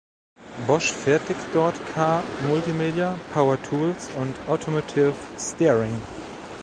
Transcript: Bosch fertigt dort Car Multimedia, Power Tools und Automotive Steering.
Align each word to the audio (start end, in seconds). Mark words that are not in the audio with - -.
Bosch 0.65 0.91
fertigt 0.91 1.39
dort 1.53 1.75
Car 1.93 2.23
Multimedia, 2.47 3.19
Power 3.35 3.61
Tools 3.61 4.09
und 4.17 4.33
Automotive 4.49 5.13
Steering. 5.37 5.95